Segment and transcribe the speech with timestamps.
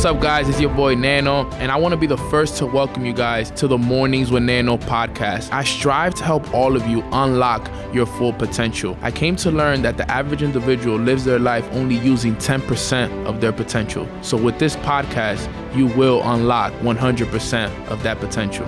[0.00, 0.48] What's up, guys?
[0.48, 3.50] It's your boy Neno, and I want to be the first to welcome you guys
[3.50, 5.52] to the Mornings with Neno podcast.
[5.52, 8.96] I strive to help all of you unlock your full potential.
[9.02, 13.42] I came to learn that the average individual lives their life only using 10% of
[13.42, 14.08] their potential.
[14.22, 18.66] So, with this podcast, you will unlock 100% of that potential.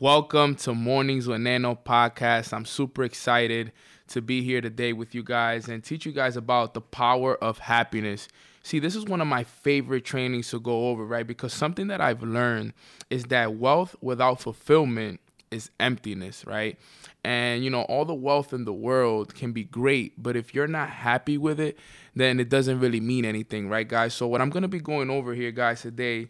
[0.00, 2.52] Welcome to Mornings with Neno podcast.
[2.52, 3.72] I'm super excited
[4.06, 7.58] to be here today with you guys and teach you guys about the power of
[7.58, 8.28] happiness.
[8.62, 11.26] See, this is one of my favorite trainings to go over, right?
[11.26, 12.74] Because something that I've learned
[13.10, 15.18] is that wealth without fulfillment
[15.50, 16.78] is emptiness, right?
[17.28, 20.66] And you know, all the wealth in the world can be great, but if you're
[20.66, 21.78] not happy with it,
[22.16, 24.14] then it doesn't really mean anything, right, guys?
[24.14, 26.28] So, what I'm gonna be going over here, guys, today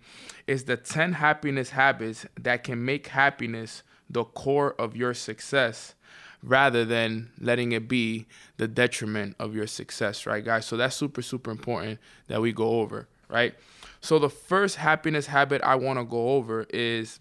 [0.48, 5.94] is the 10 happiness habits that can make happiness the core of your success
[6.42, 8.26] rather than letting it be
[8.56, 10.66] the detriment of your success, right, guys?
[10.66, 13.54] So, that's super, super important that we go over, right?
[14.00, 17.20] So, the first happiness habit I wanna go over is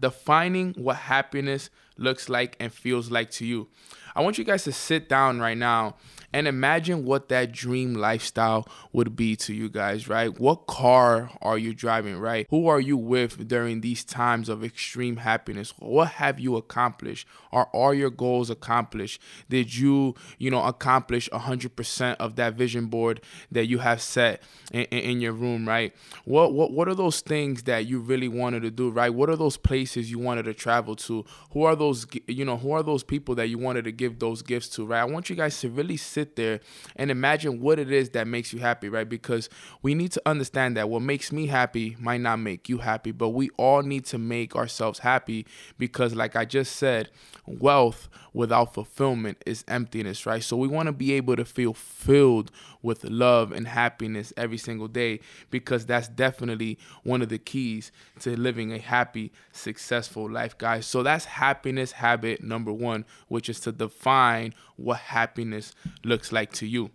[0.00, 3.68] defining what happiness looks like and feels like to you.
[4.16, 5.96] I want you guys to sit down right now
[6.32, 10.38] and imagine what that dream lifestyle would be to you guys, right?
[10.38, 12.46] What car are you driving, right?
[12.50, 15.74] Who are you with during these times of extreme happiness?
[15.78, 17.26] What have you accomplished?
[17.52, 19.20] Are all your goals accomplished?
[19.48, 23.20] Did you, you know, accomplish 100% of that vision board
[23.50, 24.42] that you have set
[24.72, 25.94] in, in your room, right?
[26.24, 29.10] What, what, what are those things that you really wanted to do, right?
[29.10, 31.24] What are those places you wanted to travel to?
[31.52, 34.42] Who are those, you know, who are those people that you wanted to give those
[34.42, 35.00] gifts to, right?
[35.00, 36.60] I want you guys to really sit sit there
[36.96, 39.08] and imagine what it is that makes you happy, right?
[39.08, 39.48] Because
[39.82, 43.30] we need to understand that what makes me happy might not make you happy, but
[43.30, 45.46] we all need to make ourselves happy
[45.78, 47.10] because, like I just said,
[47.46, 50.42] wealth without fulfillment is emptiness, right?
[50.42, 52.50] So we want to be able to feel filled
[52.82, 58.38] with love and happiness every single day because that's definitely one of the keys to
[58.38, 60.86] living a happy, successful life, guys.
[60.86, 65.74] So that's happiness habit number one, which is to define what happiness
[66.10, 66.90] looks like to you.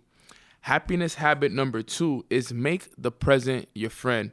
[0.60, 4.32] Happiness habit number two is make the present your friend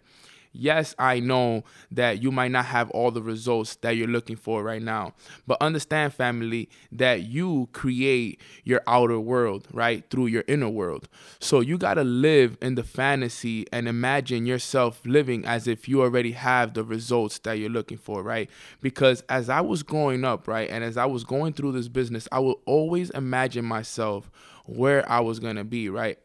[0.53, 4.63] yes, I know that you might not have all the results that you're looking for
[4.63, 5.13] right now.
[5.45, 10.07] But understand, family, that you create your outer world, right?
[10.09, 11.09] Through your inner world.
[11.39, 16.01] So you got to live in the fantasy and imagine yourself living as if you
[16.01, 18.49] already have the results that you're looking for, right?
[18.81, 22.27] Because as I was growing up, right, and as I was going through this business,
[22.31, 24.31] I would always imagine myself
[24.65, 26.17] where I was going to be, right?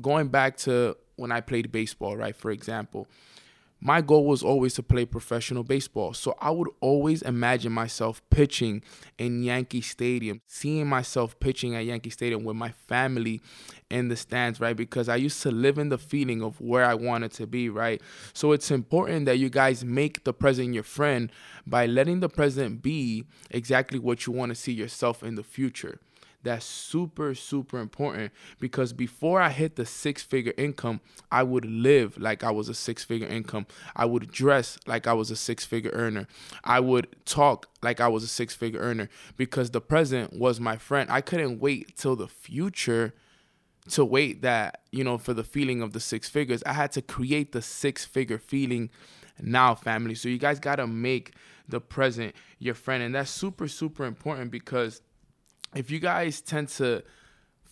[0.00, 3.08] Going back to when I played baseball, right, for example
[3.80, 6.12] my goal was always to play professional baseball.
[6.12, 8.82] So I would always imagine myself pitching
[9.18, 13.40] in Yankee Stadium, seeing myself pitching at Yankee Stadium with my family
[13.88, 14.76] in the stands, right?
[14.76, 18.02] Because I used to live in the feeling of where I wanted to be, right?
[18.32, 21.30] So it's important that you guys make the present your friend
[21.64, 26.00] by letting the present be exactly what you want to see yourself in the future.
[26.44, 31.00] That's super, super important because before I hit the six figure income,
[31.32, 33.66] I would live like I was a six figure income.
[33.96, 36.28] I would dress like I was a six figure earner.
[36.62, 40.76] I would talk like I was a six figure earner because the present was my
[40.76, 41.10] friend.
[41.10, 43.14] I couldn't wait till the future
[43.90, 46.62] to wait that, you know, for the feeling of the six figures.
[46.64, 48.90] I had to create the six figure feeling
[49.40, 50.14] now, family.
[50.14, 51.34] So you guys got to make
[51.68, 53.02] the present your friend.
[53.02, 55.00] And that's super, super important because
[55.74, 57.02] if you guys tend to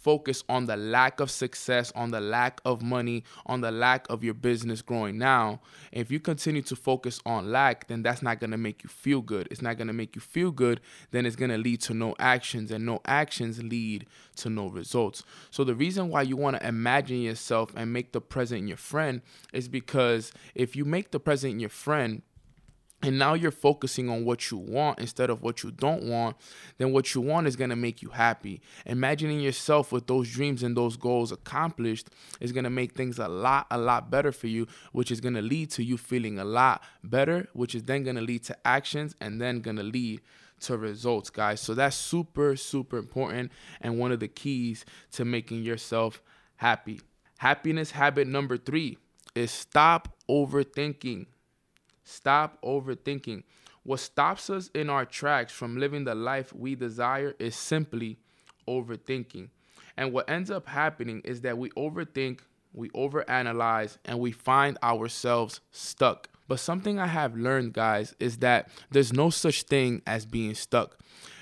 [0.07, 4.23] focus on the lack of success, on the lack of money, on the lack of
[4.23, 8.53] your business growing now, if you continue to focus on lack, then that's not going
[8.53, 9.49] to make you feel good.
[9.51, 12.15] It's not going to make you feel good, then it's going to lead to no
[12.21, 14.07] actions, and no actions lead
[14.37, 15.25] to no results.
[15.51, 19.23] So, the reason why you want to imagine yourself and make the present your friend
[19.53, 22.23] is because if you make the present your friend,
[23.03, 26.37] and now you're focusing on what you want instead of what you don't want,
[26.79, 28.63] then what you want is to make you happy.
[28.87, 32.09] Imagining yourself with those dreams and those goals accomplished
[32.41, 35.71] is to make things a lot, a lot better for you, which is to lead
[35.73, 39.63] to you feeling a lot better, which is then to lead to actions and then
[39.63, 40.23] to lead
[40.61, 41.61] to results, guys.
[41.61, 43.53] So that's super, super important
[43.83, 46.23] and one of the keys to making yourself
[46.57, 47.03] happy.
[47.39, 48.97] Happiness habit number three
[49.35, 51.27] is stop overthinking.
[52.07, 53.43] Stop overthinking.
[53.83, 58.19] What stops us in our tracks from living the life we desire is simply
[58.69, 59.49] overthinking.
[59.97, 62.41] And what ends up happening is that we overthink,
[62.73, 66.29] we overanalyze, and we find ourselves stuck.
[66.47, 70.99] But something I have learned, guys, is that there's no such thing as being stuck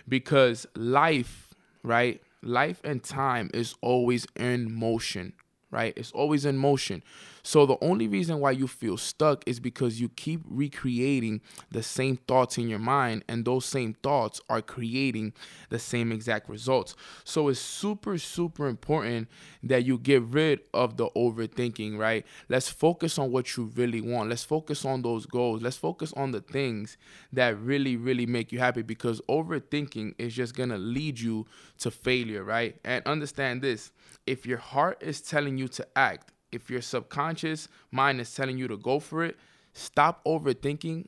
[0.08, 1.50] because life,
[1.82, 2.22] right?
[2.42, 5.34] Life and time is always in motion,
[5.70, 5.92] right?
[5.94, 7.02] It's always in motion.
[7.46, 12.16] So the only reason why you feel stuck is because you keep recreating the same
[12.16, 15.34] thoughts in your mind, and those same thoughts are creating
[15.68, 16.96] the same exact results.
[17.22, 19.28] So it's super, super important
[19.62, 22.24] that you get rid of the overthinking, right?
[22.48, 24.30] Let's focus on what you really want.
[24.30, 25.60] Let's focus on those goals.
[25.60, 26.96] Let's focus on the things
[27.30, 31.44] that really, really make you happy because overthinking is just gonna lead you
[31.80, 32.76] to failure, right?
[32.84, 33.92] And understand this
[34.26, 38.68] if your heart is telling you to act, if your subconscious mind is telling you
[38.68, 39.36] to go for it,
[39.72, 41.06] stop overthinking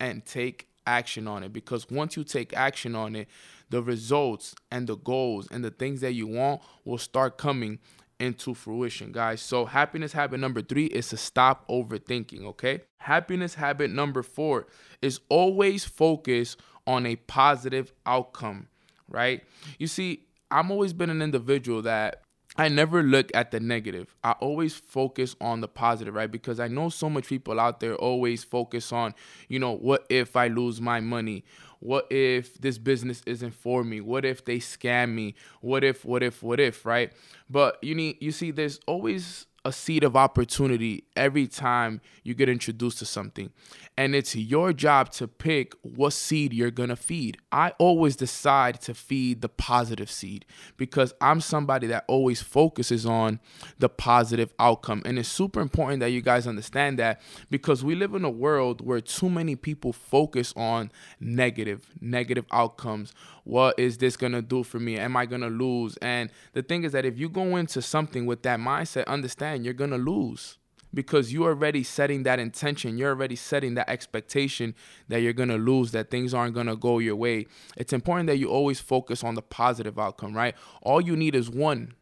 [0.00, 3.28] and take action on it because once you take action on it,
[3.70, 7.78] the results and the goals and the things that you want will start coming
[8.18, 9.40] into fruition, guys.
[9.40, 12.80] So, happiness habit number three is to stop overthinking, okay?
[12.98, 14.66] Happiness habit number four
[15.02, 16.56] is always focus
[16.86, 18.66] on a positive outcome,
[19.08, 19.44] right?
[19.78, 22.22] You see, I'm always been an individual that
[22.58, 24.16] I never look at the negative.
[24.24, 26.30] I always focus on the positive, right?
[26.30, 29.14] Because I know so much people out there always focus on,
[29.48, 31.44] you know, what if I lose my money?
[31.78, 34.00] What if this business isn't for me?
[34.00, 35.36] What if they scam me?
[35.60, 37.12] What if, what if, what if, right?
[37.48, 42.48] But you need you see there's always a seed of opportunity every time you get
[42.48, 43.50] introduced to something.
[43.98, 47.36] And it's your job to pick what seed you're going to feed.
[47.52, 53.40] I always decide to feed the positive seed because I'm somebody that always focuses on
[53.78, 55.02] the positive outcome.
[55.04, 58.80] And it's super important that you guys understand that because we live in a world
[58.80, 60.90] where too many people focus on
[61.20, 63.12] negative, negative outcomes.
[63.48, 64.98] What is this going to do for me?
[64.98, 65.96] Am I going to lose?
[66.02, 69.72] And the thing is that if you go into something with that mindset, understand you're
[69.72, 70.58] going to lose
[70.92, 72.98] because you're already setting that intention.
[72.98, 74.74] You're already setting that expectation
[75.08, 77.46] that you're going to lose, that things aren't going to go your way.
[77.74, 80.54] It's important that you always focus on the positive outcome, right?
[80.82, 81.94] All you need is one.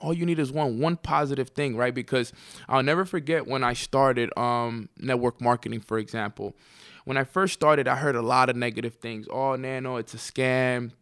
[0.00, 1.94] All you need is one one positive thing, right?
[1.94, 2.32] Because
[2.68, 6.54] I'll never forget when I started um, network marketing, for example.
[7.04, 9.26] When I first started, I heard a lot of negative things.
[9.30, 10.92] Oh, Neno, it's a scam.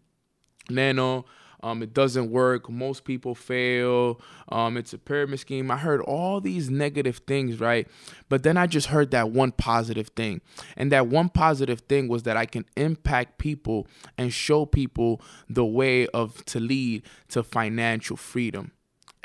[0.71, 1.25] Neno,
[1.63, 2.71] um, it doesn't work.
[2.71, 4.21] Most people fail.
[4.49, 5.71] Um, it's a pyramid scheme.
[5.71, 7.89] I heard all these negative things, right?
[8.29, 10.43] But then I just heard that one positive thing.
[10.77, 15.65] And that one positive thing was that I can impact people and show people the
[15.65, 18.73] way of to lead to financial freedom.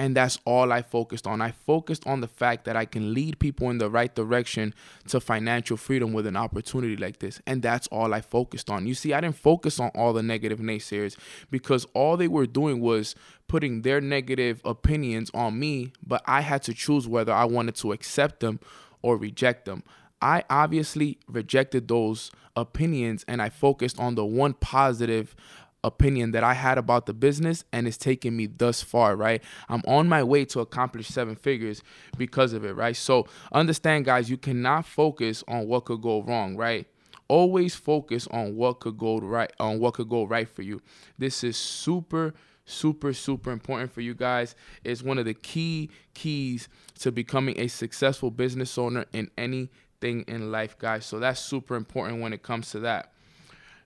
[0.01, 1.41] And that's all I focused on.
[1.41, 4.73] I focused on the fact that I can lead people in the right direction
[5.09, 7.39] to financial freedom with an opportunity like this.
[7.45, 8.87] And that's all I focused on.
[8.87, 11.15] You see, I didn't focus on all the negative naysayers
[11.51, 13.13] because all they were doing was
[13.47, 17.91] putting their negative opinions on me, but I had to choose whether I wanted to
[17.91, 18.59] accept them
[19.03, 19.83] or reject them.
[20.19, 25.35] I obviously rejected those opinions and I focused on the one positive
[25.83, 29.43] opinion that I had about the business and it's taken me thus far, right?
[29.69, 31.81] I'm on my way to accomplish seven figures
[32.17, 32.95] because of it, right?
[32.95, 36.87] So understand, guys, you cannot focus on what could go wrong, right?
[37.27, 40.81] Always focus on what could go right, on what could go right for you.
[41.17, 46.69] This is super super super important for you guys it's one of the key keys
[46.97, 52.21] to becoming a successful business owner in anything in life guys so that's super important
[52.21, 53.11] when it comes to that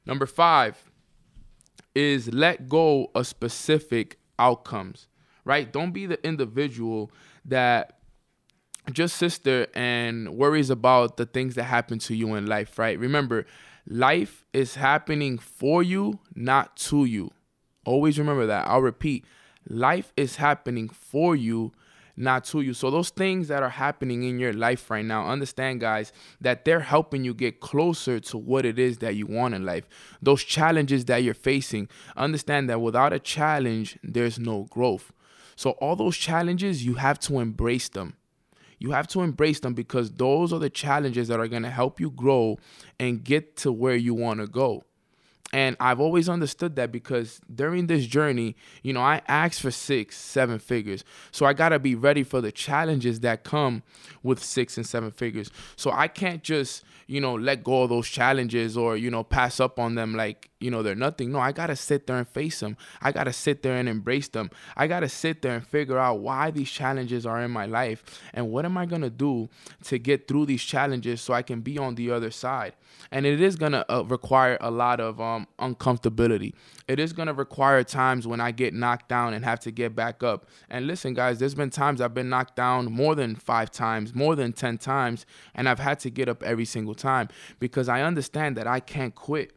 [0.05, 0.91] number 5
[1.95, 5.07] is let go of specific outcomes,
[5.45, 5.71] right?
[5.71, 7.11] Don't be the individual
[7.45, 7.99] that
[8.91, 12.99] just sits there and worries about the things that happen to you in life, right?
[12.99, 13.45] Remember,
[13.87, 17.31] life is happening for you, not to you.
[17.85, 18.67] Always remember that.
[18.67, 19.25] I'll repeat
[19.67, 21.71] life is happening for you,
[22.17, 22.73] not to you.
[22.73, 26.79] So those things that are happening in your life right now, understand guys that they're
[26.79, 29.87] helping you get closer to what it is that you want in life.
[30.21, 35.11] Those challenges that you're facing, understand that without a challenge, there's no growth.
[35.55, 38.15] So all those challenges, you have to embrace them.
[38.77, 41.99] You have to embrace them because those are the challenges that are going to help
[41.99, 42.57] you grow
[42.99, 44.83] and get to where you want to go.
[45.53, 50.17] And I've always understood that because during this journey, you know, I asked for six,
[50.17, 51.03] seven figures.
[51.31, 53.83] So I got to be ready for the challenges that come
[54.23, 55.51] with six and seven figures.
[55.75, 59.59] So I can't just, you know, let go of those challenges or, you know, pass
[59.59, 61.31] up on them like you know they're nothing.
[61.31, 62.77] No i gotta sit there and face them.
[63.01, 64.49] I gotta sit there and embrace them.
[64.75, 68.49] I gotta sit there and figure out why these challenges are in my life and
[68.51, 69.49] what am i gonna do
[69.85, 72.73] to get through these challenges so i can be on the other side.
[73.11, 76.53] And it is gonna uh, require a lot of um, uncomfortability.
[76.87, 80.23] It is gonna require times when i get knocked down and have to get back
[80.23, 80.47] up.
[80.69, 84.35] And listen guys there's been times i've been knocked down more than five times more
[84.35, 88.55] than ten times and i've had to get up every single time because i understand
[88.57, 89.53] that i can't quit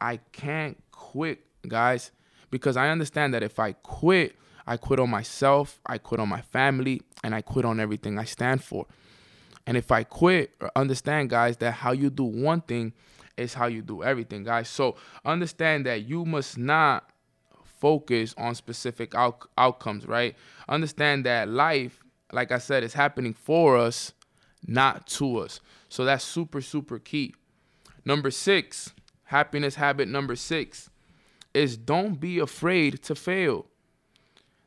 [0.00, 2.10] I can't quit, guys,
[2.50, 6.42] because I understand that if I quit, I quit on myself, I quit on my
[6.42, 8.86] family, and I quit on everything I stand for.
[9.66, 12.92] And if I quit, uh, understand, guys, that how you do one thing
[13.36, 14.68] is how you do everything, guys.
[14.68, 17.10] So understand that you must not
[17.80, 20.36] focus on specific out- outcomes, right?
[20.68, 22.02] Understand that life,
[22.32, 24.12] like I said, is happening for us,
[24.66, 25.60] not to us.
[25.88, 27.34] So that's super, super key.
[28.04, 28.92] Number six,
[29.30, 30.90] Happiness habit number six
[31.54, 33.66] is don't be afraid to fail.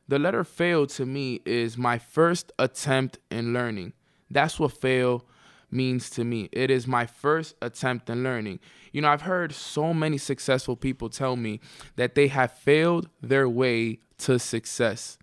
[0.08, 3.92] The letter fail to me is my first attempt in learning.
[4.30, 5.26] That's what fail
[5.70, 6.48] means to me.
[6.50, 8.58] It is my first attempt in learning.
[8.90, 11.60] You know, I've heard so many successful people tell me
[11.96, 15.18] that they have failed their way to success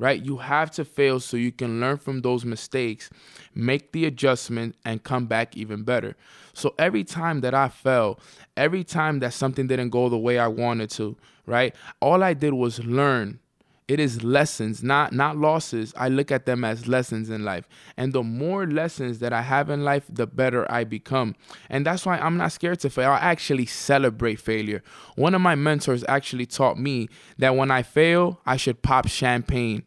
[0.00, 0.24] right?
[0.24, 3.10] You have to fail so you can learn from those mistakes,
[3.54, 6.16] make the adjustment, and come back even better.
[6.54, 8.18] So every time that I fell,
[8.56, 11.76] every time that something didn't go the way I wanted to, right?
[12.00, 13.40] All I did was learn.
[13.88, 15.92] It is lessons, not not losses.
[15.96, 17.68] I look at them as lessons in life.
[17.96, 21.34] And the more lessons that I have in life, the better I become.
[21.68, 23.10] And that's why I'm not scared to fail.
[23.10, 24.84] I actually celebrate failure.
[25.16, 29.82] One of my mentors actually taught me that when I fail, I should pop champagne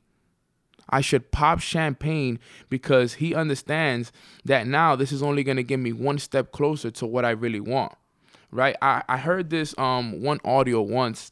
[0.94, 4.12] I should pop champagne because he understands
[4.46, 7.32] that now this is only going to get me one step closer to what I
[7.32, 7.94] really want.
[8.52, 8.76] Right?
[8.80, 11.32] I, I heard this um one audio once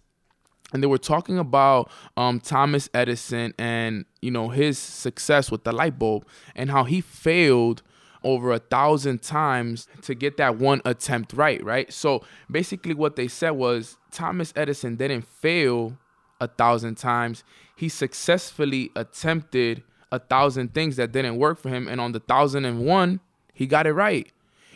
[0.74, 5.72] and they were talking about um, Thomas Edison and you know his success with the
[5.72, 6.26] light bulb
[6.56, 7.84] and how he failed
[8.24, 13.28] over a thousand times to get that one attempt right right so basically what they
[13.28, 15.98] said was Thomas Edison didn't fail
[16.42, 17.46] a thousand times.
[17.78, 21.88] He successfully attempted a thousand things that didn't work for him.
[21.88, 23.22] And on the thousand and one,
[23.54, 24.30] he got it right.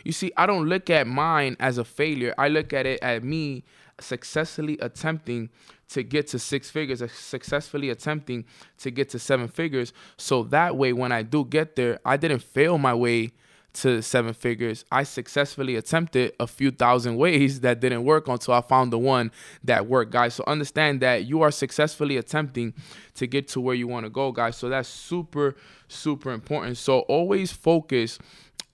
[0.04, 2.32] You see, I don't look at mine as a failure.
[2.38, 3.64] I look at it at me
[4.00, 5.50] successfully attempting
[5.88, 8.44] to get to six figures, uh, successfully attempting
[8.78, 9.92] to get to seven figures.
[10.16, 13.32] So that way, when I do get there, I didn't fail my way
[13.76, 14.84] to seven figures.
[14.90, 19.30] I successfully attempted a few thousand ways that didn't work until I found the one
[19.64, 20.34] that worked, guys.
[20.34, 22.74] So understand that you are successfully attempting
[23.14, 24.56] to get to where you want to go, guys.
[24.56, 25.56] So that's super,
[25.88, 26.78] super important.
[26.78, 28.18] So always focus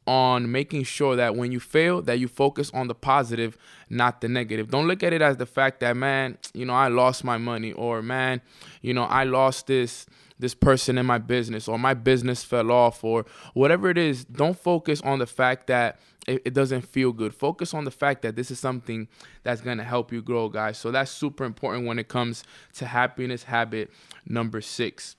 [0.06, 3.56] on making sure that when you fail that you focus on the positive
[3.88, 4.71] not the negative.
[4.71, 7.73] Don't look at it as the fact that man you know i lost my money
[7.73, 8.40] or man
[8.80, 10.06] you know i lost this
[10.42, 14.25] this person in my business or my business fell off or whatever it is.
[14.25, 17.32] Don't focus on the fact that it, it doesn't feel good.
[17.32, 19.09] Focus on the fact that this is something
[19.44, 20.78] that's going to help you grow guys.
[20.78, 22.42] So that's super important when it comes
[22.75, 23.90] to happiness habit
[24.26, 25.16] number six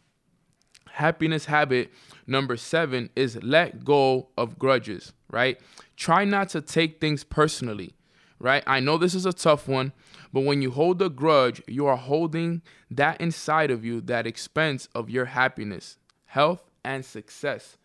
[0.93, 1.91] happiness habit
[2.25, 5.59] number seven is let go of grudges right
[5.95, 7.93] try not to take things personally
[8.39, 9.91] right i know this is a tough one
[10.33, 14.89] but when you hold a grudge, you are holding that inside of you, that expense
[14.95, 17.77] of your happiness, health, and success.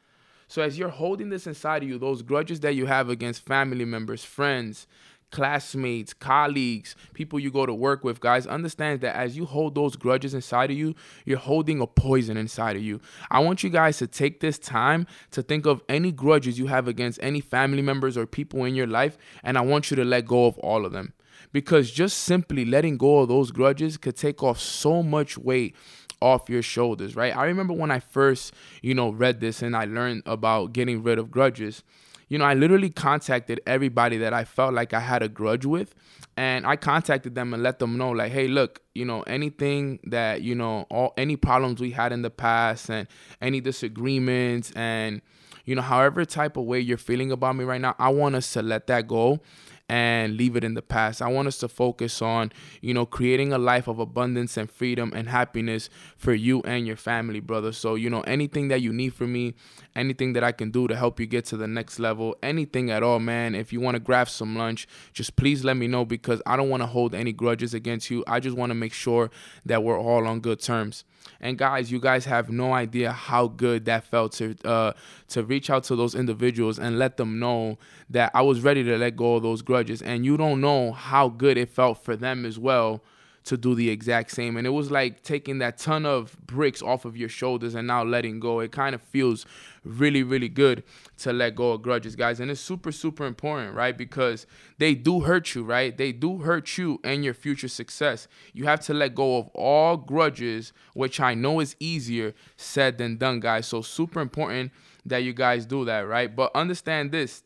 [0.48, 3.84] So as you're holding this inside of you, those grudges that you have against family
[3.84, 4.86] members, friends,
[5.30, 9.96] classmates, colleagues, people you go to work with, guys, understand that as you hold those
[9.96, 10.94] grudges inside of you,
[11.24, 13.00] you're holding a poison inside of you.
[13.30, 16.88] I want you guys to take this time to think of any grudges you have
[16.88, 20.26] against any family members or people in your life, and I want you to let
[20.26, 21.12] go of all of them
[21.52, 25.74] because just simply letting go of those grudges could take off so much weight
[26.20, 27.36] off your shoulders, right?
[27.36, 31.18] I remember when I first, you know, read this and I learned about getting rid
[31.18, 31.84] of grudges.
[32.28, 35.94] You know, I literally contacted everybody that I felt like I had a grudge with
[36.36, 40.42] and I contacted them and let them know like, "Hey, look, you know, anything that,
[40.42, 43.08] you know, all any problems we had in the past and
[43.40, 45.22] any disagreements and
[45.64, 48.50] you know, however type of way you're feeling about me right now, I want us
[48.54, 49.40] to let that go
[49.88, 51.22] and leave it in the past.
[51.22, 52.52] I want us to focus on,
[52.82, 56.96] you know, creating a life of abundance and freedom and happiness for you and your
[56.96, 57.72] family, brother.
[57.72, 59.54] So, you know, anything that you need from me,
[59.96, 63.02] anything that I can do to help you get to the next level, anything at
[63.02, 63.54] all, man.
[63.54, 66.68] If you want to grab some lunch, just please let me know because I don't
[66.68, 68.24] want to hold any grudges against you.
[68.26, 69.30] I just want to make sure
[69.64, 71.04] that we're all on good terms.
[71.40, 74.92] And guys, you guys have no idea how good that felt to uh,
[75.28, 77.78] to reach out to those individuals and let them know
[78.10, 80.02] that I was ready to let go of those grudges.
[80.02, 83.02] And you don't know how good it felt for them as well
[83.48, 84.56] to do the exact same.
[84.56, 88.04] And it was like taking that ton of bricks off of your shoulders and now
[88.04, 88.60] letting go.
[88.60, 89.46] It kind of feels
[89.84, 90.84] really, really good
[91.18, 92.40] to let go of grudges, guys.
[92.40, 93.96] And it's super, super important, right?
[93.96, 95.96] Because they do hurt you, right?
[95.96, 98.28] They do hurt you and your future success.
[98.52, 103.16] You have to let go of all grudges, which I know is easier said than
[103.16, 103.66] done, guys.
[103.66, 104.72] So, super important
[105.06, 106.34] that you guys do that, right?
[106.34, 107.42] But understand this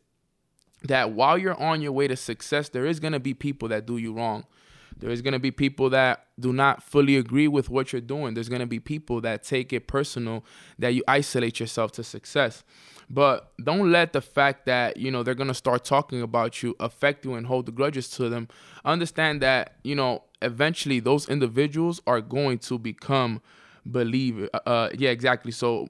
[0.83, 3.85] that while you're on your way to success, there is going to be people that
[3.85, 4.45] do you wrong.
[4.99, 8.33] There's going to be people that do not fully agree with what you're doing.
[8.33, 10.43] There's going to be people that take it personal
[10.79, 12.63] that you isolate yourself to success.
[13.09, 16.75] But don't let the fact that, you know, they're going to start talking about you
[16.79, 18.47] affect you and hold the grudges to them.
[18.85, 23.41] Understand that, you know, eventually those individuals are going to become
[23.85, 24.49] believer.
[24.53, 25.51] Uh, uh yeah, exactly.
[25.51, 25.87] So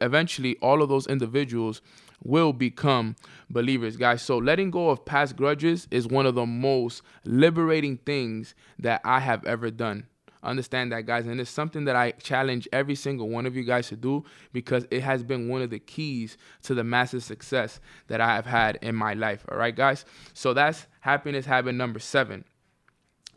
[0.00, 1.82] eventually all of those individuals
[2.22, 3.16] will become
[3.50, 4.22] believers, guys.
[4.22, 9.20] So letting go of past grudges is one of the most liberating things that I
[9.20, 10.06] have ever done.
[10.44, 11.26] Understand that, guys.
[11.26, 14.86] And it's something that I challenge every single one of you guys to do because
[14.90, 18.78] it has been one of the keys to the massive success that I have had
[18.82, 19.46] in my life.
[19.50, 20.04] All right, guys.
[20.34, 22.44] So that's happiness habit number seven.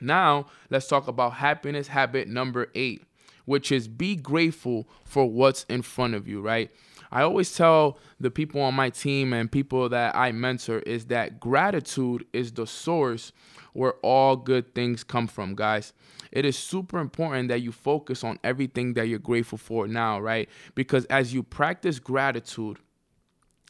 [0.01, 3.03] Now, let's talk about happiness habit number eight,
[3.47, 6.69] which is be grateful for what's in front of you, right?
[7.09, 11.39] I always tell the people on my team and people that I mentor is that
[11.39, 13.31] gratitude is the source
[13.71, 15.93] where all good things come from, guys.
[16.29, 20.49] It is super important that you focus on everything that you're grateful for now, right?
[20.75, 22.79] Because as you practice gratitude,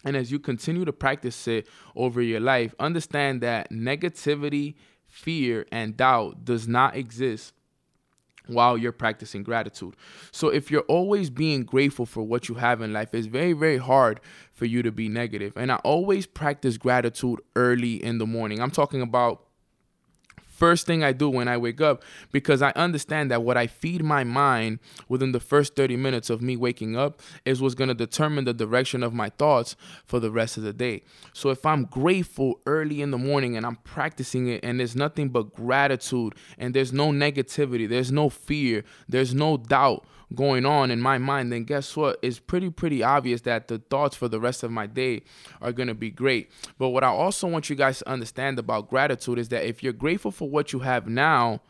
[0.03, 4.73] and as you continue to practice it over your life, understand that negativity,
[5.07, 7.53] fear, and doubt does not exist
[8.47, 9.95] while you're practicing gratitude.
[10.31, 13.77] So if you're always being grateful for what you have in life, it's very, very
[13.77, 14.19] hard
[14.53, 15.53] for you to be negative.
[15.55, 18.61] And I always practice gratitude early in the morning.
[18.61, 19.46] I'm talking about
[20.57, 24.03] first thing I do when I wake up because I understand that what I feed
[24.03, 27.93] my mind within the first 30 minutes of me waking up is what's going to
[27.93, 31.03] determine the direction of my thoughts for the rest of the day.
[31.33, 35.29] So if I'm grateful early in the morning and I'm practicing it and there's nothing
[35.29, 40.05] but gratitude and there's no negativity, there's no fear, there's no doubt
[40.35, 42.19] going on in my mind, then guess what?
[42.21, 45.23] It's pretty, pretty obvious that the thoughts for the rest of my day
[45.61, 46.51] are going to be great.
[46.77, 49.93] But what I also want you guys to understand about gratitude is that if you're
[49.93, 51.61] grateful for what you have now,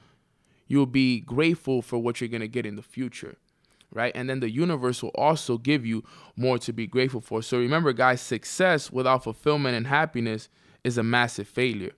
[0.68, 3.38] you'll be grateful for what you're going to get in the future.
[3.94, 4.12] Right.
[4.14, 6.04] And then the universe will also give you
[6.36, 7.42] more to be grateful for.
[7.42, 10.50] So remember, guys, success without fulfillment and happiness
[10.84, 11.94] is a massive failure.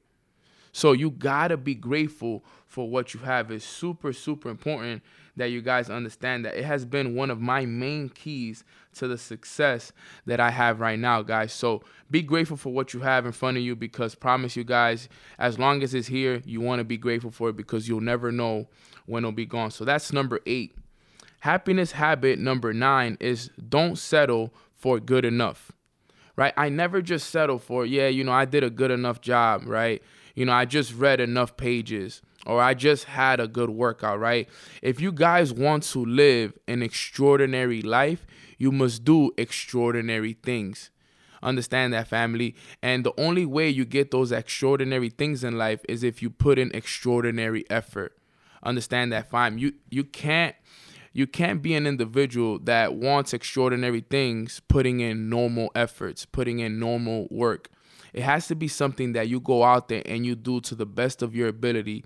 [0.72, 3.52] So you gotta be grateful for what you have.
[3.52, 5.02] is super, super important
[5.36, 9.18] that you guys understand that it has been one of my main keys to the
[9.18, 9.92] success
[10.28, 11.52] that I have right now, guys.
[11.52, 15.10] So be grateful for what you have in front of you because promise you guys,
[15.40, 18.32] as long as it's here, you want to be grateful for it because you'll never
[18.32, 18.68] know
[19.08, 19.72] when it'll be gone.
[19.72, 20.76] So that's number eight.
[21.40, 25.72] Happiness habit number nine is don't settle for good enough.
[26.36, 26.54] Right?
[26.56, 30.02] I never just settle for, yeah, you know, I did a good enough job, right?
[30.36, 34.50] You know, I just read enough pages or I just had a good workout, right?
[34.82, 38.26] If you guys want to live an extraordinary life,
[38.58, 40.90] you must do extraordinary things.
[41.44, 42.56] Understand that, family.
[42.82, 46.58] And the only way you get those extraordinary things in life is if you put
[46.58, 48.18] in extraordinary effort.
[48.64, 49.58] Understand that, fam.
[49.58, 50.56] You you can't
[51.14, 56.80] you can't be an individual that wants extraordinary things putting in normal efforts, putting in
[56.80, 57.70] normal work.
[58.14, 60.86] It has to be something that you go out there and you do to the
[60.86, 62.04] best of your ability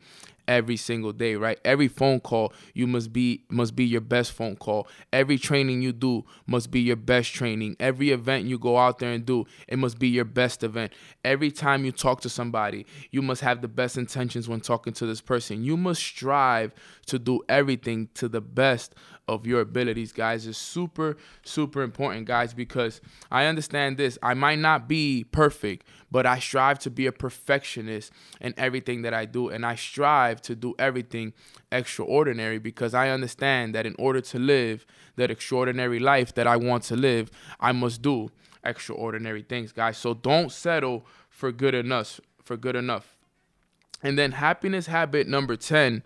[0.47, 1.59] every single day, right?
[1.63, 4.87] Every phone call you must be must be your best phone call.
[5.11, 7.75] Every training you do must be your best training.
[7.79, 10.93] Every event you go out there and do, it must be your best event.
[11.23, 15.05] Every time you talk to somebody, you must have the best intentions when talking to
[15.05, 15.63] this person.
[15.63, 16.73] You must strive
[17.07, 18.95] to do everything to the best
[19.27, 22.99] of your abilities, guys, is super, super important, guys, because
[23.31, 24.17] I understand this.
[24.21, 28.11] I might not be perfect, but I strive to be a perfectionist
[28.41, 29.49] in everything that I do.
[29.49, 31.33] And I strive to do everything
[31.71, 34.85] extraordinary because I understand that in order to live
[35.15, 38.29] that extraordinary life that I want to live, I must do
[38.63, 39.97] extraordinary things, guys.
[39.97, 43.17] So don't settle for good enough, for good enough.
[44.01, 46.03] And then happiness habit number 10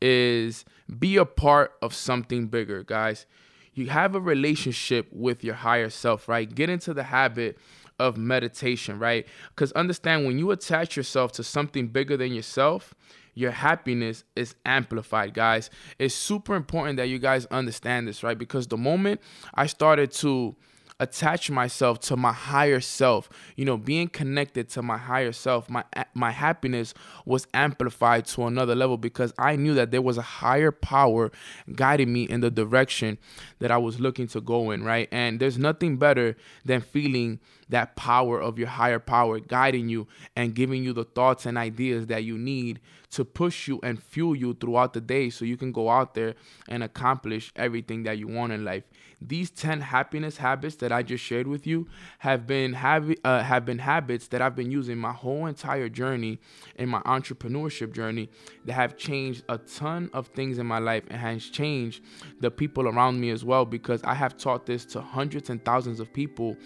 [0.00, 0.64] is
[0.98, 3.26] be a part of something bigger, guys.
[3.74, 6.52] You have a relationship with your higher self, right?
[6.52, 7.58] Get into the habit
[7.98, 9.26] of meditation, right?
[9.50, 12.94] Because understand when you attach yourself to something bigger than yourself,
[13.34, 15.70] your happiness is amplified, guys.
[15.98, 18.38] It's super important that you guys understand this, right?
[18.38, 19.20] Because the moment
[19.54, 20.54] I started to
[21.00, 25.82] attach myself to my higher self you know being connected to my higher self my
[26.14, 30.70] my happiness was amplified to another level because i knew that there was a higher
[30.70, 31.32] power
[31.74, 33.18] guiding me in the direction
[33.58, 37.96] that i was looking to go in right and there's nothing better than feeling that
[37.96, 42.22] power of your higher power guiding you and giving you the thoughts and ideas that
[42.22, 42.78] you need
[43.10, 46.34] to push you and fuel you throughout the day so you can go out there
[46.68, 48.82] and accomplish everything that you want in life.
[49.26, 53.64] These 10 happiness habits that I just shared with you have been have, uh, have
[53.64, 56.38] been habits that I've been using my whole entire journey
[56.76, 58.28] in my entrepreneurship journey
[58.66, 62.02] that have changed a ton of things in my life and has changed
[62.40, 66.00] the people around me as well because I have taught this to hundreds and thousands
[66.00, 66.56] of people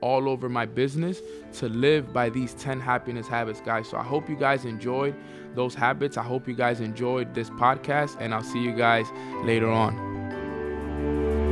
[0.00, 1.20] all over my business
[1.52, 3.88] to live by these 10 happiness habits, guys.
[3.88, 5.14] So I hope you guys enjoyed
[5.54, 6.16] those habits.
[6.16, 9.06] I hope you guys enjoyed this podcast, and I'll see you guys
[9.42, 11.47] later on.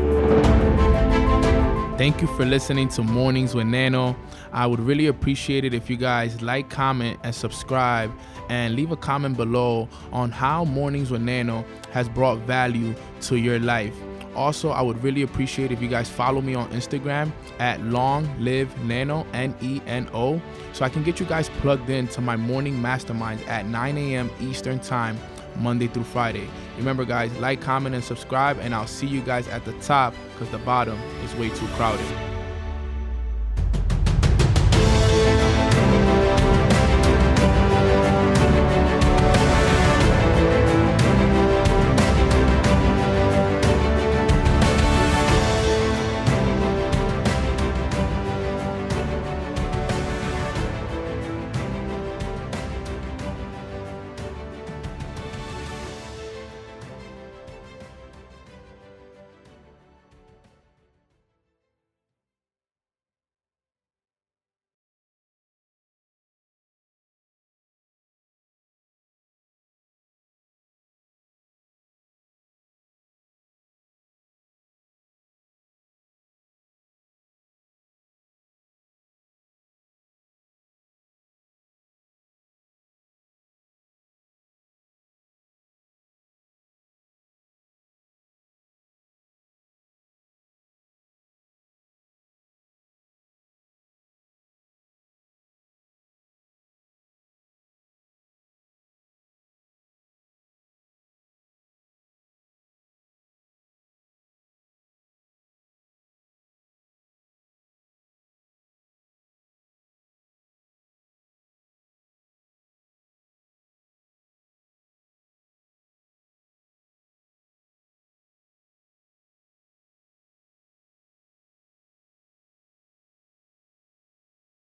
[1.97, 4.15] Thank you for listening to Mornings with Neno.
[4.53, 8.13] I would really appreciate it if you guys like, comment, and subscribe,
[8.51, 13.59] and leave a comment below on how Mornings with Neno has brought value to your
[13.59, 13.95] life.
[14.35, 18.69] Also, I would really appreciate if you guys follow me on Instagram at Long Live
[18.85, 20.39] Neno, N E N O,
[20.75, 24.31] so I can get you guys plugged in to my morning masterminds at 9 a.m.
[24.43, 25.19] Eastern Time,
[25.59, 26.49] Monday through Friday.
[26.77, 30.51] Remember, guys, like, comment, and subscribe, and I'll see you guys at the top because
[30.51, 32.36] the bottom is way too crowded.